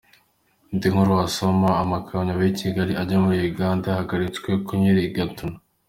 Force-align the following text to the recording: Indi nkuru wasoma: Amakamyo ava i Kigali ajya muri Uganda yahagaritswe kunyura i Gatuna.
Indi 0.71 0.87
nkuru 0.91 1.11
wasoma: 1.19 1.69
Amakamyo 1.83 2.31
ava 2.33 2.45
i 2.49 2.53
Kigali 2.61 2.91
ajya 3.01 3.17
muri 3.23 3.37
Uganda 3.51 3.85
yahagaritswe 3.89 4.49
kunyura 4.65 5.01
i 5.07 5.11
Gatuna. 5.17 5.57